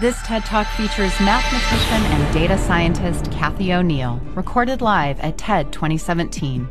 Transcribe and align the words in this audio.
This 0.00 0.22
TED 0.22 0.44
Talk 0.44 0.68
features 0.68 1.18
mathematician 1.18 2.00
and 2.12 2.32
data 2.32 2.56
scientist 2.56 3.32
Cathy 3.32 3.74
O'Neil, 3.74 4.20
recorded 4.36 4.80
live 4.80 5.18
at 5.18 5.38
TED 5.38 5.72
2017. 5.72 6.68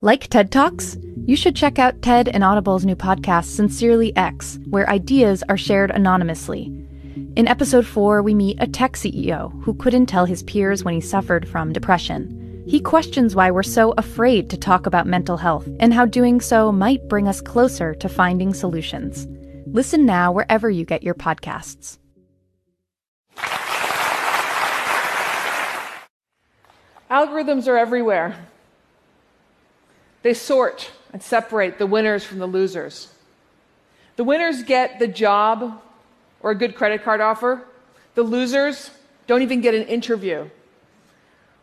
Like 0.00 0.28
TED 0.28 0.52
Talks? 0.52 0.96
You 1.26 1.34
should 1.34 1.56
check 1.56 1.80
out 1.80 2.00
TED 2.00 2.28
and 2.28 2.44
Audible's 2.44 2.84
new 2.84 2.94
podcast, 2.94 3.46
Sincerely 3.46 4.16
X, 4.16 4.60
where 4.70 4.88
ideas 4.88 5.42
are 5.48 5.56
shared 5.56 5.90
anonymously. 5.90 6.66
In 7.34 7.48
episode 7.48 7.84
4, 7.84 8.22
we 8.22 8.32
meet 8.32 8.58
a 8.60 8.68
tech 8.68 8.92
CEO 8.92 9.50
who 9.64 9.74
couldn't 9.74 10.06
tell 10.06 10.24
his 10.24 10.44
peers 10.44 10.84
when 10.84 10.94
he 10.94 11.00
suffered 11.00 11.48
from 11.48 11.72
depression. 11.72 12.62
He 12.68 12.78
questions 12.78 13.34
why 13.34 13.50
we're 13.50 13.64
so 13.64 13.92
afraid 13.98 14.48
to 14.50 14.56
talk 14.56 14.86
about 14.86 15.08
mental 15.08 15.36
health 15.36 15.68
and 15.80 15.92
how 15.92 16.06
doing 16.06 16.40
so 16.40 16.70
might 16.70 17.08
bring 17.08 17.26
us 17.26 17.40
closer 17.40 17.92
to 17.96 18.08
finding 18.08 18.54
solutions. 18.54 19.26
Listen 19.72 20.06
now 20.06 20.32
wherever 20.32 20.70
you 20.70 20.84
get 20.84 21.02
your 21.02 21.14
podcasts. 21.14 21.98
Algorithms 27.10 27.68
are 27.68 27.76
everywhere. 27.76 28.46
They 30.22 30.34
sort 30.34 30.90
and 31.12 31.22
separate 31.22 31.78
the 31.78 31.86
winners 31.86 32.24
from 32.24 32.38
the 32.38 32.46
losers. 32.46 33.12
The 34.16 34.24
winners 34.24 34.62
get 34.62 34.98
the 34.98 35.06
job 35.08 35.80
or 36.40 36.50
a 36.50 36.54
good 36.54 36.74
credit 36.74 37.04
card 37.04 37.20
offer. 37.20 37.64
The 38.14 38.22
losers 38.22 38.90
don't 39.26 39.42
even 39.42 39.60
get 39.60 39.74
an 39.74 39.84
interview, 39.84 40.48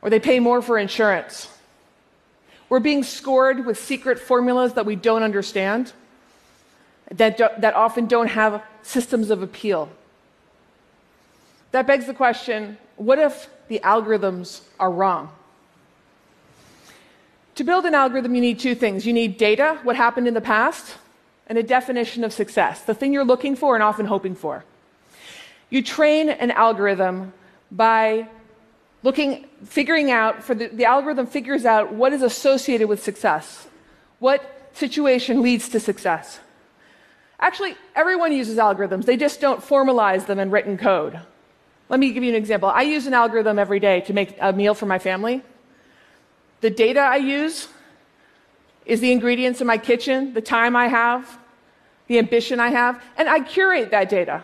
or 0.01 0.09
they 0.09 0.19
pay 0.19 0.39
more 0.39 0.61
for 0.61 0.77
insurance. 0.77 1.49
We're 2.69 2.79
being 2.79 3.03
scored 3.03 3.65
with 3.65 3.79
secret 3.79 4.19
formulas 4.19 4.73
that 4.73 4.85
we 4.85 4.95
don't 4.95 5.23
understand 5.23 5.91
that, 7.11 7.37
do, 7.37 7.47
that 7.59 7.73
often 7.73 8.07
don't 8.07 8.27
have 8.27 8.63
systems 8.81 9.29
of 9.29 9.41
appeal. 9.41 9.89
That 11.71 11.87
begs 11.87 12.05
the 12.05 12.13
question 12.13 12.77
what 12.95 13.19
if 13.19 13.49
the 13.67 13.79
algorithms 13.83 14.61
are 14.79 14.91
wrong? 14.91 15.29
To 17.55 17.63
build 17.63 17.85
an 17.85 17.93
algorithm, 17.93 18.35
you 18.35 18.41
need 18.41 18.59
two 18.59 18.75
things 18.75 19.05
you 19.05 19.13
need 19.13 19.37
data, 19.37 19.79
what 19.83 19.95
happened 19.95 20.27
in 20.27 20.33
the 20.33 20.41
past, 20.41 20.97
and 21.47 21.57
a 21.57 21.63
definition 21.63 22.23
of 22.23 22.33
success, 22.33 22.81
the 22.81 22.93
thing 22.93 23.13
you're 23.13 23.25
looking 23.25 23.55
for 23.55 23.75
and 23.75 23.83
often 23.83 24.05
hoping 24.05 24.35
for. 24.35 24.63
You 25.69 25.81
train 25.81 26.29
an 26.29 26.51
algorithm 26.51 27.33
by 27.71 28.27
looking, 29.03 29.45
figuring 29.63 30.11
out, 30.11 30.43
for 30.43 30.55
the, 30.55 30.67
the 30.67 30.85
algorithm 30.85 31.27
figures 31.27 31.65
out 31.65 31.93
what 31.93 32.13
is 32.13 32.21
associated 32.21 32.87
with 32.87 33.03
success, 33.03 33.67
what 34.19 34.69
situation 34.73 35.41
leads 35.41 35.69
to 35.69 35.79
success. 35.79 36.39
Actually, 37.39 37.75
everyone 37.95 38.31
uses 38.31 38.57
algorithms, 38.57 39.05
they 39.05 39.17
just 39.17 39.41
don't 39.41 39.61
formalize 39.61 40.25
them 40.25 40.39
in 40.39 40.49
written 40.51 40.77
code. 40.77 41.19
Let 41.89 41.99
me 41.99 42.11
give 42.11 42.23
you 42.23 42.29
an 42.29 42.35
example. 42.35 42.69
I 42.69 42.81
use 42.81 43.05
an 43.05 43.13
algorithm 43.13 43.59
every 43.59 43.79
day 43.79 44.01
to 44.01 44.13
make 44.13 44.35
a 44.39 44.51
meal 44.51 44.73
for 44.73 44.85
my 44.85 44.97
family. 44.97 45.43
The 46.61 46.69
data 46.69 46.99
I 46.99 47.17
use 47.17 47.67
is 48.85 49.01
the 49.01 49.11
ingredients 49.11 49.61
in 49.61 49.67
my 49.67 49.77
kitchen, 49.77 50.33
the 50.33 50.41
time 50.41 50.75
I 50.75 50.87
have, 50.87 51.37
the 52.07 52.17
ambition 52.17 52.59
I 52.59 52.69
have, 52.69 53.03
and 53.17 53.29
I 53.29 53.41
curate 53.41 53.91
that 53.91 54.09
data. 54.09 54.43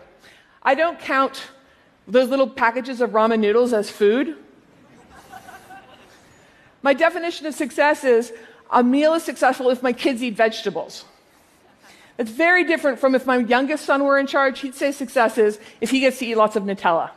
I 0.63 0.75
don't 0.75 0.99
count 0.99 1.47
those 2.07 2.29
little 2.29 2.49
packages 2.49 3.01
of 3.01 3.11
ramen 3.11 3.39
noodles 3.39 3.73
as 3.73 3.89
food. 3.89 4.35
my 6.81 6.93
definition 6.93 7.45
of 7.45 7.53
success 7.53 8.03
is 8.03 8.33
a 8.69 8.83
meal 8.83 9.13
is 9.13 9.23
successful 9.23 9.69
if 9.69 9.81
my 9.81 9.93
kids 9.93 10.21
eat 10.21 10.35
vegetables. 10.35 11.05
It's 12.21 12.29
very 12.29 12.65
different 12.65 12.99
from 12.99 13.15
if 13.15 13.25
my 13.25 13.37
youngest 13.37 13.83
son 13.83 14.03
were 14.03 14.19
in 14.19 14.27
charge, 14.27 14.59
he'd 14.59 14.75
say 14.75 14.91
success 14.91 15.39
is 15.39 15.59
if 15.81 15.89
he 15.89 16.01
gets 16.01 16.19
to 16.19 16.25
eat 16.27 16.35
lots 16.35 16.55
of 16.55 16.61
Nutella. 16.61 17.09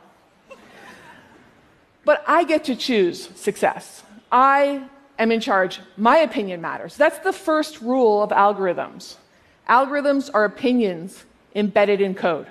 but 2.06 2.24
I 2.26 2.44
get 2.44 2.64
to 2.64 2.74
choose 2.74 3.28
success. 3.34 4.02
I 4.32 4.82
am 5.18 5.30
in 5.30 5.40
charge. 5.40 5.80
My 5.98 6.16
opinion 6.16 6.62
matters. 6.62 6.96
That's 6.96 7.18
the 7.18 7.34
first 7.34 7.82
rule 7.82 8.22
of 8.22 8.30
algorithms. 8.30 9.16
Algorithms 9.68 10.30
are 10.32 10.46
opinions 10.46 11.26
embedded 11.54 12.00
in 12.00 12.14
code. 12.14 12.46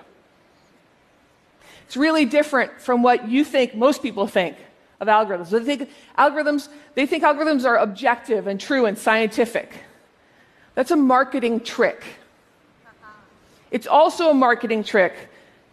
It's 1.87 1.97
really 1.97 2.25
different 2.25 2.79
from 2.79 3.01
what 3.01 3.27
you 3.27 3.43
think 3.43 3.73
most 3.73 4.03
people 4.03 4.27
think 4.27 4.57
of 4.99 5.07
algorithms. 5.07 5.49
They 5.49 5.75
think 5.75 5.89
algorithms, 6.19 6.69
they 6.93 7.07
think 7.07 7.23
algorithms 7.23 7.65
are 7.65 7.77
objective 7.77 8.45
and 8.45 8.61
true 8.61 8.85
and 8.85 8.95
scientific. 8.95 9.73
That's 10.75 10.91
a 10.91 10.95
marketing 10.95 11.61
trick. 11.61 12.03
It's 13.73 13.87
also 13.87 14.29
a 14.29 14.35
marketing 14.35 14.83
trick 14.83 15.13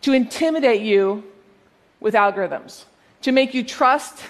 to 0.00 0.15
intimidate 0.15 0.81
you 0.81 1.22
with 2.00 2.15
algorithms, 2.15 2.84
to 3.21 3.31
make 3.31 3.53
you 3.53 3.62
trust 3.62 4.25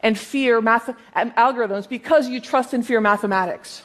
and 0.00 0.18
fear 0.18 0.60
math- 0.60 0.96
um, 1.14 1.30
algorithms 1.30 1.88
because 1.88 2.28
you 2.28 2.40
trust 2.40 2.74
and 2.74 2.84
fear 2.84 3.00
mathematics. 3.00 3.84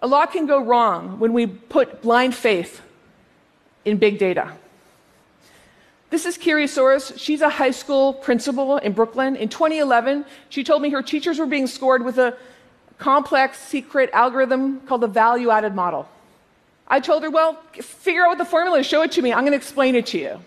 A 0.00 0.06
lot 0.06 0.30
can 0.30 0.44
go 0.44 0.62
wrong 0.62 1.18
when 1.18 1.32
we 1.32 1.46
put 1.46 2.02
blind 2.02 2.34
faith 2.34 2.82
in 3.86 3.96
big 3.96 4.18
data. 4.18 4.52
This 6.10 6.26
is 6.26 6.36
Kiri 6.36 6.66
Soares. 6.66 7.18
She's 7.18 7.40
a 7.40 7.48
high 7.48 7.70
school 7.70 8.12
principal 8.12 8.76
in 8.76 8.92
Brooklyn. 8.92 9.36
In 9.36 9.48
2011, 9.48 10.26
she 10.50 10.62
told 10.64 10.82
me 10.82 10.90
her 10.90 11.02
teachers 11.02 11.38
were 11.38 11.46
being 11.46 11.66
scored 11.66 12.04
with 12.04 12.18
a 12.18 12.36
complex, 12.98 13.58
secret 13.58 14.10
algorithm 14.12 14.80
called 14.80 15.00
the 15.00 15.06
value 15.06 15.48
added 15.48 15.74
model. 15.74 16.06
I 16.90 16.98
told 16.98 17.22
her, 17.22 17.30
Well, 17.30 17.54
figure 17.80 18.24
out 18.24 18.30
what 18.30 18.38
the 18.38 18.44
formula 18.44 18.80
is, 18.80 18.86
show 18.86 19.02
it 19.02 19.12
to 19.12 19.22
me. 19.22 19.32
I'm 19.32 19.40
going 19.40 19.52
to 19.52 19.56
explain 19.56 19.94
it 19.94 20.06
to 20.06 20.18
you. 20.18 20.40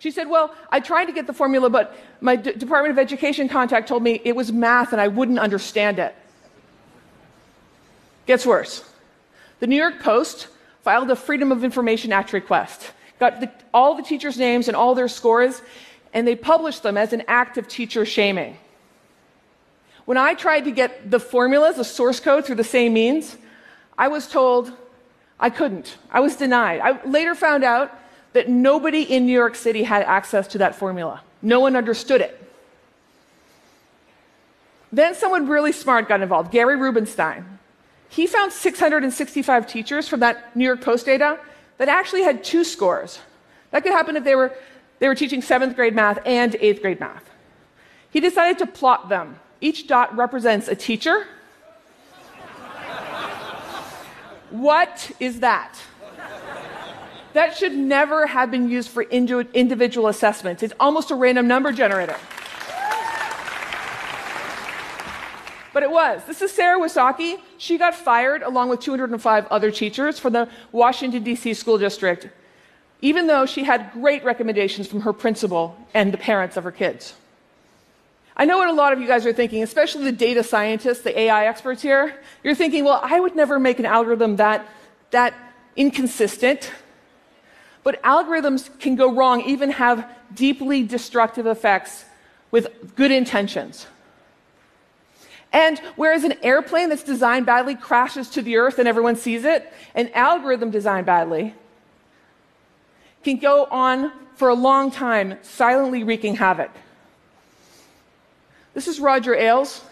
She 0.00 0.10
said, 0.10 0.28
Well, 0.28 0.52
I 0.70 0.80
tried 0.80 1.06
to 1.06 1.12
get 1.12 1.26
the 1.26 1.32
formula, 1.32 1.70
but 1.70 1.96
my 2.20 2.36
D- 2.36 2.52
Department 2.52 2.92
of 2.92 2.98
Education 2.98 3.48
contact 3.48 3.88
told 3.88 4.02
me 4.02 4.20
it 4.24 4.34
was 4.34 4.52
math 4.52 4.92
and 4.92 5.00
I 5.00 5.08
wouldn't 5.08 5.38
understand 5.38 6.00
it. 6.00 6.14
Gets 8.26 8.44
worse. 8.44 8.84
The 9.60 9.68
New 9.68 9.76
York 9.76 10.00
Post 10.00 10.48
filed 10.82 11.10
a 11.10 11.16
Freedom 11.16 11.52
of 11.52 11.64
Information 11.64 12.12
Act 12.12 12.32
request, 12.32 12.92
got 13.18 13.40
the, 13.40 13.50
all 13.72 13.94
the 13.94 14.02
teachers' 14.02 14.36
names 14.36 14.68
and 14.68 14.76
all 14.76 14.94
their 14.94 15.08
scores, 15.08 15.62
and 16.12 16.26
they 16.26 16.36
published 16.36 16.82
them 16.82 16.96
as 16.96 17.12
an 17.12 17.22
act 17.28 17.56
of 17.56 17.68
teacher 17.68 18.04
shaming. 18.04 18.58
When 20.04 20.16
I 20.16 20.34
tried 20.34 20.62
to 20.62 20.70
get 20.70 21.10
the 21.10 21.18
formulas, 21.18 21.76
the 21.76 21.84
source 21.84 22.20
code 22.20 22.44
through 22.44 22.56
the 22.56 22.64
same 22.64 22.92
means, 22.92 23.36
I 23.96 24.08
was 24.08 24.28
told 24.28 24.72
I 25.38 25.50
couldn't. 25.50 25.96
I 26.10 26.20
was 26.20 26.36
denied. 26.36 26.80
I 26.80 27.02
later 27.06 27.34
found 27.34 27.64
out 27.64 27.92
that 28.32 28.48
nobody 28.48 29.02
in 29.02 29.26
New 29.26 29.32
York 29.32 29.54
City 29.54 29.82
had 29.82 30.02
access 30.02 30.46
to 30.48 30.58
that 30.58 30.74
formula. 30.74 31.22
No 31.42 31.60
one 31.60 31.76
understood 31.76 32.20
it. 32.20 32.42
Then 34.92 35.14
someone 35.14 35.48
really 35.48 35.72
smart 35.72 36.08
got 36.08 36.22
involved, 36.22 36.50
Gary 36.50 36.76
Rubinstein. 36.76 37.58
He 38.08 38.26
found 38.26 38.52
665 38.52 39.66
teachers 39.66 40.08
from 40.08 40.20
that 40.20 40.56
New 40.56 40.64
York 40.64 40.80
Post 40.80 41.06
data 41.06 41.38
that 41.78 41.88
actually 41.88 42.22
had 42.22 42.42
two 42.42 42.64
scores. 42.64 43.18
That 43.70 43.82
could 43.82 43.92
happen 43.92 44.16
if 44.16 44.24
they 44.24 44.34
were, 44.34 44.54
they 45.00 45.08
were 45.08 45.14
teaching 45.14 45.42
seventh 45.42 45.76
grade 45.76 45.94
math 45.94 46.18
and 46.24 46.56
eighth 46.60 46.80
grade 46.80 47.00
math. 47.00 47.28
He 48.10 48.20
decided 48.20 48.58
to 48.58 48.66
plot 48.66 49.08
them. 49.08 49.38
Each 49.60 49.86
dot 49.86 50.16
represents 50.16 50.68
a 50.68 50.74
teacher, 50.74 51.26
What 54.50 55.10
is 55.20 55.40
that? 55.40 55.78
That 57.32 57.56
should 57.56 57.74
never 57.76 58.26
have 58.26 58.50
been 58.50 58.68
used 58.68 58.88
for 58.88 59.02
individual 59.02 60.08
assessments. 60.08 60.62
It's 60.62 60.72
almost 60.80 61.10
a 61.10 61.14
random 61.14 61.46
number 61.46 61.72
generator. 61.72 62.16
But 65.74 65.82
it 65.82 65.90
was. 65.90 66.24
This 66.24 66.40
is 66.40 66.50
Sarah 66.52 66.78
Wysocki. 66.78 67.38
She 67.58 67.76
got 67.76 67.94
fired 67.94 68.42
along 68.42 68.70
with 68.70 68.80
205 68.80 69.46
other 69.48 69.70
teachers 69.70 70.18
from 70.18 70.32
the 70.32 70.48
Washington, 70.72 71.22
D.C. 71.22 71.52
school 71.52 71.76
district, 71.76 72.30
even 73.02 73.26
though 73.26 73.44
she 73.44 73.64
had 73.64 73.92
great 73.92 74.24
recommendations 74.24 74.86
from 74.86 75.02
her 75.02 75.12
principal 75.12 75.76
and 75.92 76.14
the 76.14 76.18
parents 76.18 76.56
of 76.56 76.64
her 76.64 76.72
kids. 76.72 77.12
I 78.36 78.44
know 78.44 78.58
what 78.58 78.68
a 78.68 78.72
lot 78.72 78.92
of 78.92 79.00
you 79.00 79.06
guys 79.06 79.24
are 79.24 79.32
thinking, 79.32 79.62
especially 79.62 80.04
the 80.04 80.12
data 80.12 80.42
scientists, 80.42 81.00
the 81.00 81.18
AI 81.18 81.46
experts 81.46 81.80
here. 81.80 82.20
You're 82.44 82.54
thinking, 82.54 82.84
well, 82.84 83.00
I 83.02 83.18
would 83.18 83.34
never 83.34 83.58
make 83.58 83.78
an 83.78 83.86
algorithm 83.86 84.36
that, 84.36 84.68
that 85.10 85.34
inconsistent. 85.74 86.70
But 87.82 88.02
algorithms 88.02 88.68
can 88.78 88.94
go 88.94 89.14
wrong, 89.14 89.40
even 89.42 89.70
have 89.70 90.06
deeply 90.34 90.82
destructive 90.82 91.46
effects 91.46 92.04
with 92.50 92.94
good 92.94 93.10
intentions. 93.10 93.86
And 95.52 95.78
whereas 95.96 96.24
an 96.24 96.34
airplane 96.42 96.90
that's 96.90 97.04
designed 97.04 97.46
badly 97.46 97.74
crashes 97.74 98.28
to 98.30 98.42
the 98.42 98.56
earth 98.56 98.78
and 98.78 98.86
everyone 98.86 99.16
sees 99.16 99.44
it, 99.44 99.72
an 99.94 100.10
algorithm 100.12 100.70
designed 100.70 101.06
badly 101.06 101.54
can 103.24 103.38
go 103.38 103.64
on 103.70 104.12
for 104.34 104.48
a 104.48 104.54
long 104.54 104.90
time, 104.90 105.38
silently 105.42 106.04
wreaking 106.04 106.36
havoc. 106.36 106.70
This 108.76 108.88
is 108.88 109.00
Roger 109.00 109.34
Ailes. 109.34 109.82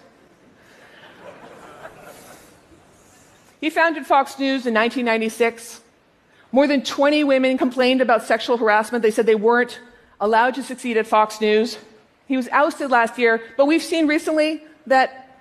He 3.59 3.71
founded 3.71 4.05
Fox 4.05 4.39
News 4.39 4.67
in 4.67 4.75
1996. 4.75 5.81
More 6.53 6.67
than 6.67 6.85
20 6.85 7.25
women 7.25 7.57
complained 7.57 8.03
about 8.03 8.25
sexual 8.25 8.59
harassment. 8.59 9.01
They 9.01 9.11
said 9.11 9.25
they 9.25 9.37
weren't 9.37 9.81
allowed 10.21 10.57
to 10.57 10.63
succeed 10.63 10.99
at 10.99 11.07
Fox 11.07 11.41
News. 11.41 11.79
He 12.29 12.37
was 12.37 12.47
ousted 12.49 12.91
last 12.91 13.19
year, 13.19 13.41
but 13.57 13.65
we've 13.65 13.83
seen 13.83 14.07
recently 14.07 14.63
that 14.87 15.35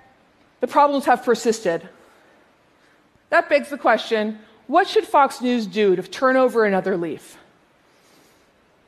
the 0.60 0.66
problems 0.66 1.04
have 1.04 1.22
persisted. 1.22 1.86
That 3.28 3.50
begs 3.50 3.68
the 3.68 3.76
question 3.76 4.38
what 4.68 4.88
should 4.88 5.04
Fox 5.04 5.42
News 5.42 5.66
do 5.66 5.94
to 5.94 6.02
turn 6.02 6.38
over 6.38 6.64
another 6.64 6.96
leaf? 6.96 7.36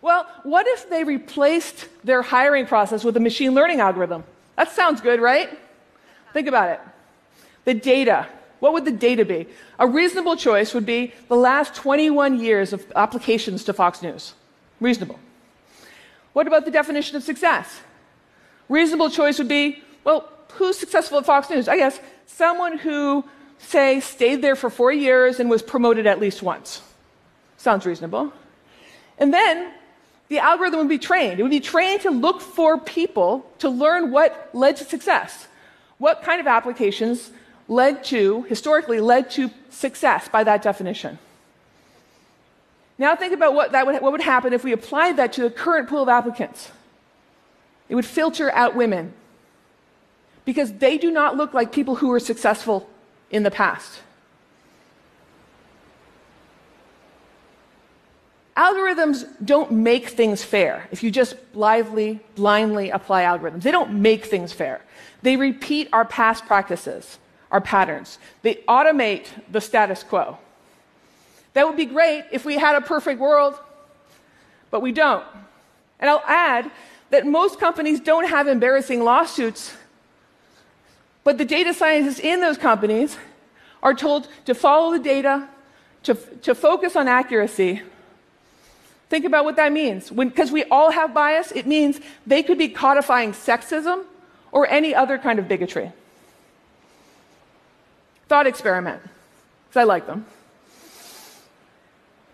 Well, 0.01 0.27
what 0.45 0.67
if 0.67 0.89
they 0.89 1.05
replaced 1.05 1.89
their 2.05 2.23
hiring 2.23 2.65
process 2.65 3.05
with 3.05 3.19
a 3.19 3.21
machine 3.21 3.53
learning 3.53 3.81
algorithm? 3.81 4.25
That 4.57 4.71
sounds 4.73 5.01
good, 5.01 5.21
right? 5.21 5.51
Think 6.33 6.49
about 6.49 6.71
it. 6.71 6.81
The 7.65 7.75
data. 7.75 8.27
What 8.61 8.73
would 8.73 8.85
the 8.85 8.93
data 8.93 9.25
be? 9.25 9.47
A 9.79 9.87
reasonable 9.87 10.37
choice 10.37 10.73
would 10.75 10.87
be 10.87 11.13
the 11.29 11.37
last 11.37 11.75
21 11.75 12.41
years 12.41 12.73
of 12.73 12.91
applications 12.97 13.65
to 13.65 13.73
Fox 13.73 14.03
News. 14.03 14.35
Reasonable. 14.81 15.19
What 16.33 16.47
about 16.47 16.65
the 16.65 16.71
definition 16.71 17.17
of 17.17 17.23
success? 17.23 17.81
Reasonable 18.69 19.11
choice 19.11 19.39
would 19.39 19.49
be 19.49 19.83
well, 20.07 20.31
who's 20.53 20.79
successful 20.79 21.19
at 21.19 21.27
Fox 21.27 21.51
News? 21.51 21.67
I 21.67 21.77
guess 21.77 21.99
someone 22.27 22.79
who, 22.79 23.25
say, 23.59 23.99
stayed 23.99 24.41
there 24.41 24.55
for 24.55 24.71
four 24.71 24.93
years 24.93 25.41
and 25.41 25.51
was 25.51 25.63
promoted 25.63 26.07
at 26.07 26.21
least 26.21 26.43
once. 26.43 26.81
Sounds 27.57 27.85
reasonable. 27.85 28.33
And 29.19 29.35
then 29.35 29.73
the 30.29 30.39
algorithm 30.39 30.81
would 30.81 30.89
be 30.89 30.99
trained. 30.99 31.39
It 31.39 31.43
would 31.43 31.51
be 31.51 31.61
trained 31.61 32.03
to 32.03 32.11
look 32.11 32.41
for 32.41 32.79
people 32.79 33.51
to 33.59 33.69
learn 33.69 34.11
what 34.11 34.51
led 34.53 34.77
to 34.77 34.85
success. 34.85 35.47
What 35.99 36.23
kind 36.23 36.41
of 36.41 36.47
applications 36.47 37.31
led 37.69 38.05
to, 38.05 38.43
historically, 38.43 39.01
led 39.01 39.31
to 39.33 39.51
success 39.71 40.29
by 40.29 40.45
that 40.45 40.63
definition. 40.63 41.19
Now 42.99 43.15
think 43.15 43.33
about 43.35 43.55
what, 43.55 43.73
that 43.73 43.87
would, 43.87 44.01
what 44.01 44.13
would 44.13 44.21
happen 44.21 44.53
if 44.53 44.65
we 44.65 44.73
applied 44.73 45.17
that 45.19 45.33
to 45.35 45.43
the 45.43 45.51
current 45.51 45.89
pool 45.89 46.03
of 46.03 46.09
applicants. 46.09 46.71
It 47.89 47.95
would 47.95 48.07
filter 48.07 48.51
out 48.53 48.75
women 48.75 49.13
because 50.45 50.73
they 50.75 50.97
do 50.97 51.11
not 51.11 51.37
look 51.37 51.55
like 51.55 51.73
people 51.73 51.97
who 51.97 52.09
were 52.09 52.21
successful 52.21 52.89
in 53.31 53.43
the 53.43 53.51
past. 53.51 54.01
Algorithms 58.57 59.27
don't 59.45 59.71
make 59.71 60.09
things 60.09 60.43
fair 60.43 60.89
if 60.91 61.03
you 61.03 61.11
just 61.11 61.37
blithely, 61.53 62.21
blindly 62.37 62.89
apply 62.89 63.25
algorithms. 63.25 63.63
They 63.63 63.71
don't 63.71 64.01
make 64.01 64.25
things 64.25 64.53
fair. 64.53 64.81
They 65.21 65.37
repeat 65.37 65.91
our 65.93 66.07
past 66.07 66.47
practices, 66.47 67.19
our 67.51 67.61
patterns. 67.61 68.19
They 68.41 68.55
automate 68.67 69.27
the 69.51 69.61
status 69.61 70.03
quo. 70.03 70.39
That 71.53 71.67
would 71.67 71.77
be 71.77 71.85
great 71.85 72.25
if 72.33 72.47
we 72.47 72.57
had 72.57 72.77
a 72.77 72.81
perfect 72.81 73.21
world, 73.21 73.59
but 74.71 74.81
we 74.81 74.93
don't. 74.93 75.25
And 76.01 76.09
I'll 76.09 76.25
add 76.27 76.71
that 77.11 77.27
most 77.27 77.61
companies 77.61 78.01
don't 78.01 78.29
have 78.29 78.49
embarrassing 78.49 79.05
lawsuits, 79.05 79.75
but 81.25 81.37
the 81.37 81.45
data 81.45 81.75
scientists 81.75 82.21
in 82.21 82.41
those 82.41 82.57
companies 82.57 83.19
are 83.83 83.95
told 83.95 84.29
to 84.47 84.55
follow 84.55 84.93
the 84.93 84.99
data, 84.99 85.49
to, 86.05 86.15
to 86.15 86.55
focus 86.55 86.97
on 86.97 87.07
accuracy, 87.07 87.83
Think 89.09 89.25
about 89.25 89.45
what 89.45 89.57
that 89.57 89.73
means. 89.73 90.11
Because 90.11 90.51
we 90.51 90.65
all 90.65 90.91
have 90.91 91.15
bias, 91.15 91.53
it 91.53 91.67
means 91.67 92.01
they 92.27 92.43
could 92.43 92.59
be 92.59 92.69
codifying 92.69 93.33
sexism 93.33 94.05
or 94.53 94.67
any 94.69 94.95
other 94.95 95.19
kind 95.19 95.39
of 95.39 95.49
bigotry. 95.49 95.93
Thought 98.29 98.47
experiment, 98.47 99.01
because 99.69 99.81
I 99.81 99.85
like 99.85 100.07
them. 100.07 100.27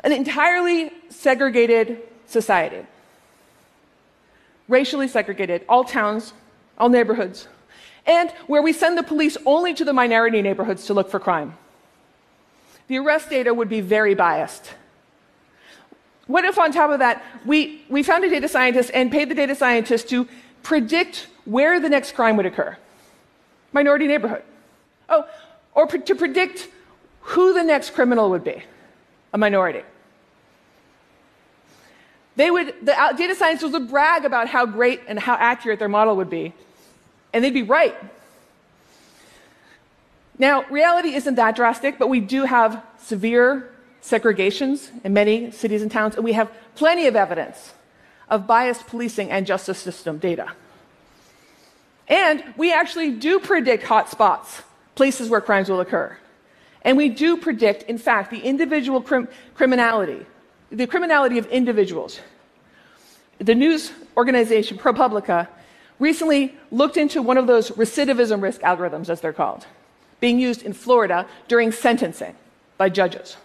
An 0.00 0.12
entirely 0.12 0.90
segregated 1.10 2.02
society, 2.26 2.86
racially 4.68 5.06
segregated, 5.06 5.64
all 5.68 5.84
towns, 5.84 6.32
all 6.78 6.88
neighborhoods, 6.88 7.46
and 8.06 8.30
where 8.46 8.62
we 8.62 8.72
send 8.72 8.96
the 8.96 9.02
police 9.02 9.36
only 9.44 9.74
to 9.74 9.84
the 9.84 9.92
minority 9.92 10.40
neighborhoods 10.40 10.86
to 10.86 10.94
look 10.94 11.10
for 11.10 11.20
crime. 11.20 11.56
The 12.88 12.98
arrest 12.98 13.28
data 13.28 13.52
would 13.52 13.68
be 13.68 13.80
very 13.80 14.14
biased. 14.14 14.74
What 16.32 16.46
if, 16.46 16.58
on 16.58 16.72
top 16.72 16.90
of 16.90 17.00
that, 17.00 17.22
we, 17.44 17.84
we 17.90 18.02
found 18.02 18.24
a 18.24 18.30
data 18.30 18.48
scientist 18.48 18.90
and 18.94 19.12
paid 19.12 19.28
the 19.28 19.34
data 19.34 19.54
scientist 19.54 20.08
to 20.08 20.26
predict 20.62 21.26
where 21.44 21.78
the 21.78 21.90
next 21.90 22.14
crime 22.14 22.38
would 22.38 22.46
occur? 22.46 22.74
Minority 23.74 24.06
neighborhood. 24.06 24.42
Oh, 25.10 25.28
or 25.74 25.86
pre- 25.86 26.00
to 26.00 26.14
predict 26.14 26.68
who 27.20 27.52
the 27.52 27.62
next 27.62 27.90
criminal 27.90 28.30
would 28.30 28.44
be, 28.44 28.62
a 29.34 29.36
minority. 29.36 29.82
They 32.36 32.50
would, 32.50 32.76
the 32.80 32.94
data 33.18 33.34
scientists 33.34 33.72
would 33.72 33.90
brag 33.90 34.24
about 34.24 34.48
how 34.48 34.64
great 34.64 35.02
and 35.06 35.18
how 35.18 35.34
accurate 35.34 35.78
their 35.78 35.90
model 35.90 36.16
would 36.16 36.30
be, 36.30 36.54
and 37.34 37.44
they'd 37.44 37.52
be 37.52 37.62
right. 37.62 37.94
Now, 40.38 40.64
reality 40.70 41.10
isn't 41.14 41.34
that 41.34 41.56
drastic, 41.56 41.98
but 41.98 42.08
we 42.08 42.20
do 42.20 42.44
have 42.44 42.82
severe 42.96 43.71
segregations 44.02 44.90
in 45.04 45.12
many 45.12 45.50
cities 45.50 45.82
and 45.82 45.90
towns, 45.90 46.16
and 46.16 46.24
we 46.24 46.32
have 46.32 46.50
plenty 46.74 47.06
of 47.06 47.16
evidence 47.16 47.72
of 48.28 48.46
biased 48.46 48.86
policing 48.86 49.30
and 49.30 49.46
justice 49.46 49.78
system 49.78 50.18
data. 50.18 50.52
And 52.08 52.42
we 52.56 52.72
actually 52.72 53.12
do 53.12 53.38
predict 53.38 53.84
hotspots, 53.84 54.62
places 54.94 55.28
where 55.30 55.40
crimes 55.40 55.68
will 55.68 55.80
occur. 55.80 56.16
And 56.82 56.96
we 56.96 57.08
do 57.08 57.36
predict, 57.36 57.84
in 57.84 57.96
fact, 57.96 58.30
the 58.30 58.40
individual 58.40 59.00
crim- 59.00 59.28
criminality, 59.54 60.26
the 60.70 60.86
criminality 60.86 61.38
of 61.38 61.46
individuals. 61.46 62.20
The 63.38 63.54
news 63.54 63.92
organization 64.16 64.78
ProPublica 64.78 65.48
recently 65.98 66.56
looked 66.72 66.96
into 66.96 67.22
one 67.22 67.38
of 67.38 67.46
those 67.46 67.70
recidivism 67.70 68.42
risk 68.42 68.60
algorithms, 68.62 69.08
as 69.08 69.20
they're 69.20 69.32
called, 69.32 69.66
being 70.18 70.40
used 70.40 70.62
in 70.62 70.72
Florida 70.72 71.26
during 71.46 71.70
sentencing 71.70 72.34
by 72.76 72.88
judges. 72.88 73.36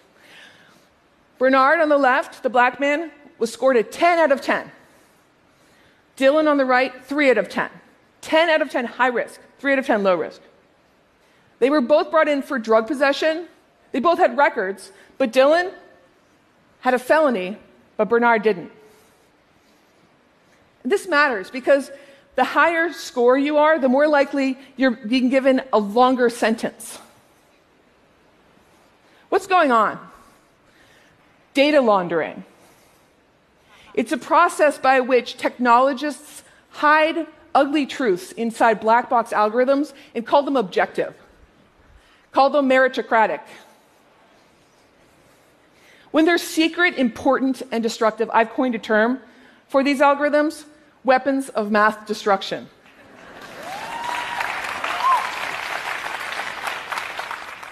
Bernard 1.37 1.79
on 1.79 1.89
the 1.89 1.97
left, 1.97 2.43
the 2.43 2.49
black 2.49 2.79
man, 2.79 3.11
was 3.37 3.51
scored 3.51 3.77
a 3.77 3.83
10 3.83 4.17
out 4.19 4.31
of 4.31 4.41
10. 4.41 4.71
Dylan 6.17 6.49
on 6.49 6.57
the 6.57 6.65
right, 6.65 7.05
3 7.05 7.31
out 7.31 7.37
of 7.37 7.49
10. 7.49 7.69
10 8.21 8.49
out 8.49 8.61
of 8.61 8.69
10 8.69 8.85
high 8.85 9.07
risk, 9.07 9.39
3 9.59 9.73
out 9.73 9.79
of 9.79 9.85
10 9.85 10.03
low 10.03 10.15
risk. 10.15 10.41
They 11.59 11.69
were 11.69 11.81
both 11.81 12.11
brought 12.11 12.27
in 12.27 12.41
for 12.41 12.59
drug 12.59 12.87
possession. 12.87 13.47
They 13.91 13.99
both 13.99 14.17
had 14.17 14.37
records, 14.37 14.91
but 15.17 15.31
Dylan 15.31 15.71
had 16.79 16.93
a 16.93 16.99
felony, 16.99 17.57
but 17.95 18.09
Bernard 18.09 18.43
didn't. 18.43 18.71
This 20.83 21.07
matters 21.07 21.49
because 21.49 21.91
the 22.35 22.43
higher 22.43 22.93
score 22.93 23.37
you 23.37 23.57
are, 23.57 23.79
the 23.79 23.89
more 23.89 24.07
likely 24.07 24.57
you're 24.75 24.91
being 24.91 25.29
given 25.29 25.61
a 25.73 25.79
longer 25.79 26.29
sentence. 26.29 26.99
What's 29.29 29.47
going 29.47 29.71
on? 29.71 29.99
Data 31.57 31.81
laundering. 31.81 32.43
It's 33.95 34.11
a 34.11 34.17
process 34.17 34.77
by 34.77 34.99
which 34.99 35.37
technologists 35.37 36.43
hide 36.69 37.25
ugly 37.55 37.87
truths 37.87 38.31
inside 38.33 38.79
black 38.79 39.09
box 39.09 39.31
algorithms 39.31 39.91
and 40.13 40.23
call 40.23 40.43
them 40.43 40.55
objective, 40.55 41.15
call 42.31 42.51
them 42.51 42.69
meritocratic. 42.69 43.41
When 46.11 46.25
they're 46.25 46.37
secret, 46.37 46.93
important, 46.95 47.63
and 47.71 47.81
destructive, 47.81 48.29
I've 48.31 48.51
coined 48.51 48.75
a 48.75 48.79
term 48.79 49.19
for 49.67 49.83
these 49.83 49.99
algorithms 49.99 50.65
weapons 51.03 51.49
of 51.49 51.71
math 51.71 52.05
destruction. 52.05 52.69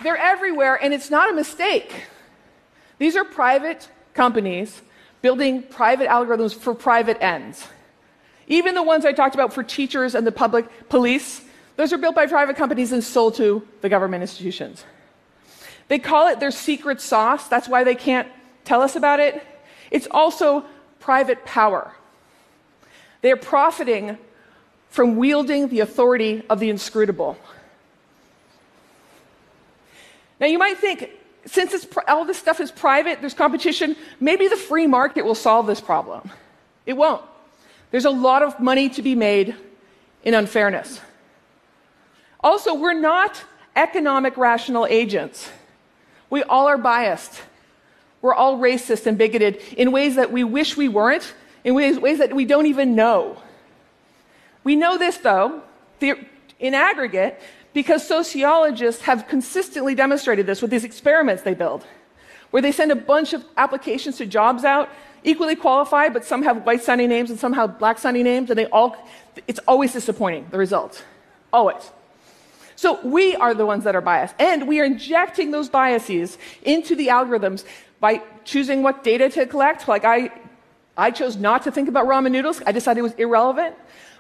They're 0.02 0.18
everywhere, 0.18 0.84
and 0.84 0.92
it's 0.92 1.12
not 1.12 1.30
a 1.30 1.34
mistake. 1.34 2.08
These 2.98 3.16
are 3.16 3.26
private 3.26 3.90
companies 4.14 4.82
building 5.22 5.64
private 5.64 6.08
algorithms 6.08 6.54
for 6.54 6.76
private 6.76 7.22
ends. 7.22 7.68
Even 8.48 8.76
the 8.76 8.84
ones 8.84 9.06
I 9.06 9.12
talked 9.12 9.34
about 9.34 9.54
for 9.54 9.64
teachers 9.64 10.14
and 10.14 10.26
the 10.26 10.32
public 10.32 10.88
police, 10.88 11.42
those 11.78 11.92
are 11.92 11.98
built 11.98 12.16
by 12.16 12.28
private 12.28 12.56
companies 12.56 12.92
and 12.92 13.04
sold 13.04 13.36
to 13.36 13.68
the 13.82 13.90
government 13.90 14.22
institutions. 14.22 14.86
They 15.88 16.00
call 16.00 16.28
it 16.28 16.40
their 16.40 16.52
secret 16.52 17.02
sauce. 17.02 17.48
That's 17.48 17.68
why 17.68 17.84
they 17.84 17.96
can't 17.96 18.28
tell 18.64 18.82
us 18.82 18.96
about 18.96 19.20
it. 19.20 19.44
It's 19.92 20.08
also 20.12 20.66
private 21.00 21.46
power. 21.46 21.94
They 23.22 23.32
are 23.32 23.38
profiting 23.38 24.18
from 24.90 25.18
wielding 25.18 25.68
the 25.70 25.80
authority 25.82 26.44
of 26.50 26.60
the 26.60 26.70
inscrutable. 26.70 27.38
Now, 30.40 30.48
you 30.48 30.58
might 30.58 30.78
think 30.78 31.10
since 31.46 31.86
all 32.08 32.26
this 32.26 32.38
stuff 32.38 32.60
is 32.60 32.72
private, 32.72 33.22
there's 33.22 33.34
competition, 33.34 33.96
maybe 34.20 34.48
the 34.48 34.58
free 34.58 34.88
market 34.88 35.24
will 35.26 35.36
solve 35.36 35.68
this 35.68 35.80
problem. 35.80 36.30
It 36.86 36.94
won't. 36.94 37.24
There's 37.92 38.06
a 38.06 38.12
lot 38.12 38.42
of 38.42 38.60
money 38.60 38.90
to 38.90 39.02
be 39.02 39.16
made 39.16 39.56
in 40.24 40.34
unfairness. 40.34 41.00
Also, 42.40 42.74
we're 42.74 43.00
not 43.00 43.44
economic 43.76 44.38
rational 44.38 44.86
agents. 44.86 45.50
We 46.30 46.44
all 46.44 46.68
are 46.68 46.78
biased. 46.78 47.42
we're 48.26 48.34
all 48.34 48.58
racist 48.58 49.06
and 49.06 49.20
bigoted 49.20 49.58
in 49.78 49.92
ways 49.92 50.16
that 50.16 50.32
we 50.32 50.44
wish 50.44 50.76
we 50.76 50.90
weren't, 50.90 51.32
in 51.64 51.76
ways, 51.76 52.00
ways 52.00 52.18
that 52.18 52.34
we 52.34 52.44
don't 52.44 52.66
even 52.66 52.96
know. 52.96 53.38
We 54.64 54.76
know 54.76 54.98
this, 54.98 55.18
though, 55.18 55.62
in 56.02 56.74
aggregate, 56.74 57.40
because 57.76 58.08
sociologists 58.08 59.02
have 59.02 59.28
consistently 59.28 59.94
demonstrated 59.94 60.46
this 60.48 60.62
with 60.62 60.72
these 60.72 60.86
experiments 60.86 61.44
they 61.44 61.54
build, 61.54 61.86
where 62.52 62.62
they 62.62 62.72
send 62.72 62.90
a 62.90 62.96
bunch 62.96 63.34
of 63.34 63.44
applications 63.58 64.16
to 64.18 64.26
jobs 64.26 64.64
out, 64.64 64.90
equally 65.26 65.58
qualified, 65.58 66.14
but 66.14 66.24
some 66.24 66.42
have 66.42 66.66
white 66.66 66.82
sounding 66.82 67.10
names 67.10 67.30
and 67.30 67.38
some 67.38 67.52
have 67.52 67.78
black 67.78 68.00
sounding 68.00 68.24
names, 68.24 68.50
and 68.50 68.58
they 68.58 68.66
all, 68.68 68.96
it's 69.46 69.60
always 69.68 69.92
disappointing, 69.92 70.48
the 70.52 70.58
results. 70.58 71.04
Always. 71.52 71.92
So 72.78 73.06
we 73.06 73.36
are 73.36 73.54
the 73.54 73.66
ones 73.66 73.84
that 73.84 73.94
are 73.94 74.02
biased, 74.02 74.36
and 74.40 74.70
we 74.70 74.80
are 74.80 74.86
injecting 74.86 75.52
those 75.52 75.68
biases 75.68 76.38
into 76.64 76.96
the 76.96 77.08
algorithms 77.08 77.66
by 78.00 78.22
choosing 78.46 78.84
what 78.84 79.04
data 79.04 79.30
to 79.32 79.46
collect. 79.46 79.90
Like 79.90 80.06
I, 80.06 80.32
I 80.96 81.12
chose 81.12 81.36
not 81.36 81.64
to 81.64 81.72
think 81.72 81.90
about 81.90 82.06
ramen 82.06 82.32
noodles. 82.32 82.62
I 82.66 82.72
decided 82.72 83.02
it 83.02 83.04
was 83.04 83.14
irrelevant. 83.16 83.76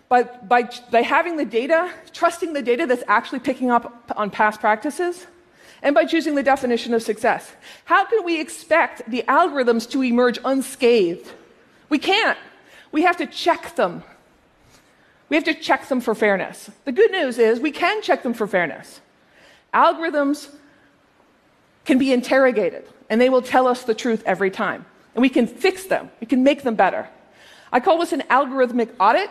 But 0.07 0.47
by, 0.47 0.69
by 0.91 1.01
having 1.01 1.37
the 1.37 1.45
data, 1.45 1.91
trusting 2.13 2.53
the 2.53 2.61
data 2.61 2.85
that's 2.85 3.03
actually 3.07 3.39
picking 3.39 3.71
up 3.71 4.11
on 4.15 4.29
past 4.29 4.59
practices, 4.59 5.25
and 5.81 5.93
by 5.93 6.05
choosing 6.05 6.35
the 6.35 6.43
definition 6.43 6.93
of 6.93 7.03
success. 7.03 7.51
How 7.85 8.05
can 8.05 8.23
we 8.23 8.39
expect 8.39 9.09
the 9.09 9.23
algorithms 9.27 9.89
to 9.91 10.03
emerge 10.03 10.39
unscathed? 10.43 11.31
We 11.89 11.99
can't. 11.99 12.37
We 12.91 13.03
have 13.03 13.17
to 13.17 13.27
check 13.27 13.75
them. 13.75 14.03
We 15.29 15.35
have 15.35 15.43
to 15.45 15.53
check 15.53 15.87
them 15.87 16.01
for 16.01 16.15
fairness. 16.15 16.69
The 16.85 16.91
good 16.91 17.11
news 17.11 17.37
is 17.37 17.59
we 17.59 17.71
can 17.71 18.01
check 18.01 18.23
them 18.23 18.33
for 18.33 18.47
fairness. 18.47 19.01
Algorithms 19.73 20.49
can 21.83 21.97
be 21.97 22.13
interrogated, 22.13 22.87
and 23.09 23.19
they 23.19 23.29
will 23.29 23.41
tell 23.41 23.67
us 23.67 23.83
the 23.83 23.93
truth 23.93 24.23
every 24.25 24.49
time. 24.49 24.85
And 25.13 25.21
we 25.21 25.29
can 25.29 25.47
fix 25.47 25.85
them, 25.85 26.09
we 26.19 26.27
can 26.27 26.43
make 26.43 26.63
them 26.63 26.75
better. 26.75 27.07
I 27.71 27.79
call 27.79 27.99
this 27.99 28.13
an 28.13 28.21
algorithmic 28.29 28.89
audit. 28.99 29.29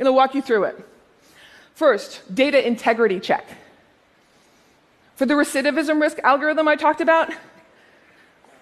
I'm 0.00 0.04
going 0.04 0.14
to 0.14 0.16
walk 0.16 0.34
you 0.34 0.40
through 0.40 0.64
it. 0.64 0.88
First, 1.74 2.22
data 2.34 2.66
integrity 2.66 3.20
check. 3.20 3.44
For 5.14 5.26
the 5.26 5.34
recidivism 5.34 6.00
risk 6.00 6.18
algorithm 6.20 6.66
I 6.66 6.76
talked 6.76 7.02
about, 7.02 7.30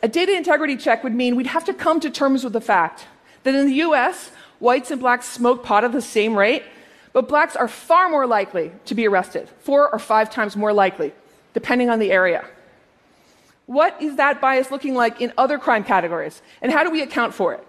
a 0.02 0.09
data 0.09 0.37
integrity 0.37 0.76
check 0.76 1.04
would 1.04 1.14
mean 1.14 1.37
we'd 1.37 1.47
have 1.47 1.64
to 1.66 1.73
come 1.73 2.00
to 2.00 2.11
terms 2.11 2.42
with 2.42 2.54
the 2.54 2.61
fact 2.61 3.07
that 3.45 3.54
in 3.54 3.66
the 3.66 3.75
US, 3.75 4.33
whites 4.59 4.90
and 4.90 5.00
blacks 5.00 5.26
smoke 5.26 5.62
pot 5.62 5.85
at 5.85 5.92
the 5.92 6.02
same 6.02 6.37
rate, 6.37 6.64
but 7.12 7.28
blacks 7.28 7.54
are 7.54 7.68
far 7.68 8.09
more 8.09 8.26
likely 8.26 8.73
to 8.87 8.97
be 8.97 9.07
arrested, 9.07 9.49
four 9.61 9.88
or 9.92 10.00
five 10.00 10.30
times 10.30 10.57
more 10.57 10.73
likely, 10.73 11.12
depending 11.54 11.88
on 11.88 12.00
the 12.00 12.11
area. 12.11 12.45
What 13.66 14.02
is 14.02 14.16
that 14.16 14.40
bias 14.40 14.73
looking 14.73 14.97
like 14.97 15.21
in 15.21 15.33
other 15.38 15.57
crime 15.61 15.85
categories, 15.85 16.42
and 16.62 16.73
how 16.73 16.83
do 16.83 16.90
we 16.90 17.00
account 17.00 17.33
for 17.33 17.54
it? 17.54 17.64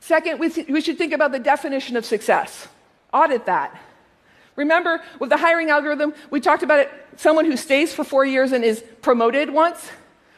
Second, 0.00 0.38
we, 0.38 0.48
th- 0.48 0.68
we 0.68 0.80
should 0.80 0.96
think 0.96 1.12
about 1.12 1.32
the 1.32 1.38
definition 1.38 1.94
of 1.94 2.06
success. 2.06 2.66
Audit 3.12 3.46
that. 3.46 3.78
Remember, 4.56 5.00
with 5.20 5.30
the 5.30 5.36
hiring 5.36 5.70
algorithm, 5.70 6.14
we 6.30 6.40
talked 6.40 6.62
about 6.62 6.80
it 6.80 6.90
someone 7.16 7.44
who 7.44 7.56
stays 7.56 7.94
for 7.94 8.04
four 8.04 8.24
years 8.24 8.52
and 8.52 8.64
is 8.64 8.82
promoted 9.02 9.50
once. 9.50 9.90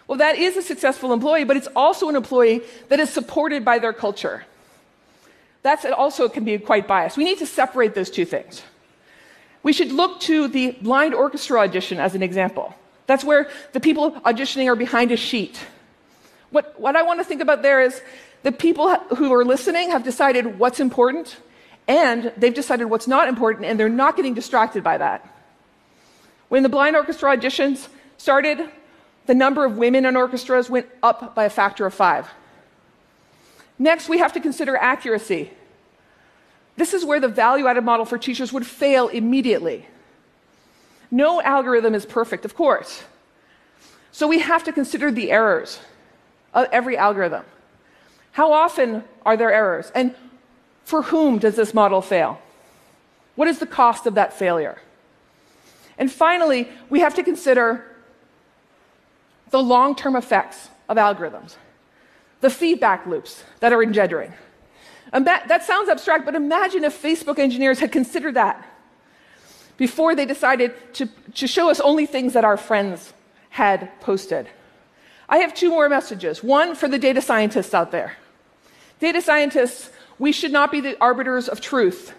Well, 0.06 0.18
that 0.18 0.36
is 0.36 0.56
a 0.56 0.62
successful 0.62 1.12
employee, 1.12 1.44
but 1.44 1.56
it's 1.56 1.68
also 1.76 2.08
an 2.08 2.16
employee 2.16 2.62
that 2.88 3.00
is 3.00 3.10
supported 3.10 3.64
by 3.64 3.78
their 3.78 3.92
culture. 3.92 4.44
That's 5.62 5.84
also 5.84 6.28
can 6.28 6.44
be 6.44 6.58
quite 6.58 6.86
biased. 6.86 7.16
We 7.16 7.24
need 7.24 7.38
to 7.38 7.46
separate 7.46 7.94
those 7.94 8.10
two 8.10 8.24
things. 8.24 8.62
We 9.62 9.72
should 9.72 9.92
look 9.92 10.20
to 10.22 10.48
the 10.48 10.72
blind 10.72 11.14
orchestra 11.14 11.60
audition 11.60 11.98
as 11.98 12.14
an 12.14 12.22
example. 12.22 12.74
That's 13.06 13.24
where 13.24 13.50
the 13.72 13.80
people 13.80 14.12
auditioning 14.22 14.66
are 14.66 14.76
behind 14.76 15.12
a 15.12 15.16
sheet. 15.16 15.60
What, 16.50 16.78
what 16.80 16.96
I 16.96 17.02
want 17.02 17.20
to 17.20 17.24
think 17.24 17.40
about 17.40 17.62
there 17.62 17.80
is 17.80 18.00
the 18.42 18.52
people 18.52 18.96
who 19.16 19.32
are 19.32 19.44
listening 19.44 19.90
have 19.90 20.02
decided 20.02 20.58
what's 20.58 20.80
important, 20.80 21.36
and 21.90 22.32
they've 22.36 22.54
decided 22.54 22.84
what's 22.84 23.08
not 23.08 23.26
important, 23.26 23.66
and 23.66 23.78
they're 23.78 23.88
not 23.88 24.14
getting 24.14 24.32
distracted 24.32 24.84
by 24.84 24.96
that. 24.96 25.28
When 26.48 26.62
the 26.62 26.68
blind 26.68 26.94
orchestra 26.94 27.36
auditions 27.36 27.88
started, 28.16 28.70
the 29.26 29.34
number 29.34 29.64
of 29.64 29.76
women 29.76 30.06
in 30.06 30.16
orchestras 30.16 30.70
went 30.70 30.86
up 31.02 31.34
by 31.34 31.46
a 31.46 31.50
factor 31.50 31.84
of 31.86 31.92
five. 31.92 32.28
Next, 33.76 34.08
we 34.08 34.18
have 34.18 34.32
to 34.34 34.40
consider 34.40 34.76
accuracy. 34.76 35.50
This 36.76 36.94
is 36.94 37.04
where 37.04 37.18
the 37.18 37.26
value 37.26 37.66
added 37.66 37.82
model 37.82 38.06
for 38.06 38.18
teachers 38.18 38.52
would 38.52 38.66
fail 38.68 39.08
immediately. 39.08 39.88
No 41.10 41.42
algorithm 41.42 41.96
is 41.96 42.06
perfect, 42.06 42.44
of 42.44 42.54
course. 42.54 43.02
So 44.12 44.28
we 44.28 44.38
have 44.38 44.62
to 44.62 44.72
consider 44.72 45.10
the 45.10 45.32
errors 45.32 45.80
of 46.54 46.68
every 46.70 46.96
algorithm. 46.96 47.44
How 48.30 48.52
often 48.52 49.02
are 49.26 49.36
there 49.36 49.52
errors? 49.52 49.90
And 49.92 50.14
for 50.90 51.02
whom 51.02 51.38
does 51.38 51.54
this 51.54 51.72
model 51.72 52.02
fail? 52.02 52.40
What 53.36 53.46
is 53.46 53.60
the 53.60 53.66
cost 53.66 54.06
of 54.06 54.16
that 54.16 54.32
failure? 54.32 54.82
And 55.96 56.10
finally, 56.10 56.68
we 56.88 56.98
have 56.98 57.14
to 57.14 57.22
consider 57.22 57.86
the 59.50 59.62
long 59.62 59.94
term 59.94 60.16
effects 60.16 60.68
of 60.88 60.96
algorithms, 60.96 61.54
the 62.40 62.50
feedback 62.50 63.06
loops 63.06 63.44
that 63.60 63.72
are 63.72 63.84
engendering. 63.84 64.32
That 65.12 65.62
sounds 65.62 65.88
abstract, 65.88 66.24
but 66.24 66.34
imagine 66.34 66.82
if 66.82 67.00
Facebook 67.00 67.38
engineers 67.38 67.78
had 67.78 67.92
considered 67.92 68.34
that 68.34 68.66
before 69.76 70.16
they 70.16 70.26
decided 70.26 70.72
to, 70.94 71.06
to 71.34 71.46
show 71.46 71.70
us 71.70 71.78
only 71.78 72.04
things 72.04 72.32
that 72.32 72.44
our 72.44 72.56
friends 72.56 73.12
had 73.50 73.88
posted. 74.00 74.48
I 75.28 75.38
have 75.38 75.54
two 75.54 75.70
more 75.70 75.88
messages. 75.88 76.42
One 76.42 76.74
for 76.74 76.88
the 76.88 76.98
data 76.98 77.22
scientists 77.22 77.74
out 77.74 77.92
there. 77.92 78.16
Data 78.98 79.22
scientists, 79.22 79.90
we 80.20 80.32
should 80.32 80.52
not 80.52 80.70
be 80.70 80.80
the 80.80 81.00
arbiters 81.00 81.48
of 81.48 81.60
truth. 81.60 82.12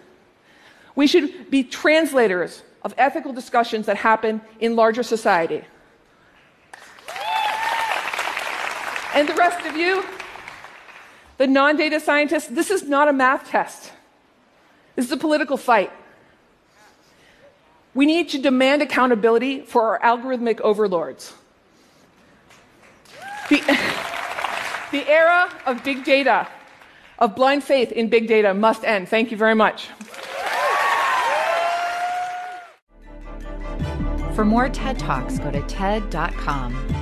We 0.96 1.06
should 1.06 1.50
be 1.50 1.62
translators 1.62 2.62
of 2.82 2.92
ethical 2.98 3.32
discussions 3.32 3.86
that 3.86 3.96
happen 3.96 4.42
in 4.58 4.74
larger 4.74 5.04
society. 5.04 5.64
And 9.14 9.28
the 9.28 9.34
rest 9.34 9.64
of 9.66 9.76
you, 9.76 10.04
the 11.38 11.46
non 11.46 11.76
data 11.76 12.00
scientists, 12.00 12.48
this 12.48 12.70
is 12.70 12.82
not 12.82 13.06
a 13.06 13.12
math 13.12 13.48
test. 13.48 13.92
This 14.96 15.06
is 15.06 15.12
a 15.12 15.16
political 15.16 15.56
fight. 15.56 15.92
We 17.94 18.04
need 18.04 18.30
to 18.30 18.38
demand 18.38 18.82
accountability 18.82 19.60
for 19.60 20.02
our 20.02 20.18
algorithmic 20.18 20.60
overlords. 20.60 21.34
The, 23.48 23.58
the 24.90 25.08
era 25.08 25.52
of 25.66 25.84
big 25.84 26.04
data, 26.04 26.48
of 27.22 27.36
blind 27.36 27.62
faith 27.62 27.92
in 27.92 28.08
big 28.08 28.26
data, 28.26 28.52
must 28.52 28.84
end. 28.84 29.08
Thank 29.08 29.30
you 29.30 29.36
very 29.36 29.54
much. 29.54 29.88
For 34.34 34.44
more 34.44 34.68
TED 34.68 34.98
Talks, 34.98 35.38
go 35.38 35.52
to 35.52 35.62
TED.com. 35.62 37.01